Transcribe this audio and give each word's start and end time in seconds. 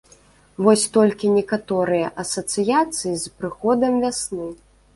Вось 0.67 0.85
толькі 0.95 1.29
некаторыя 1.33 2.07
асацыяцыі 2.25 3.15
з 3.27 3.35
прыходам 3.43 4.03
вясны. 4.05 4.53